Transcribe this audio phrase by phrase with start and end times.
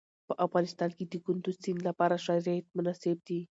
[0.27, 3.39] په افغانستان کې د کندز سیند لپاره شرایط مناسب دي.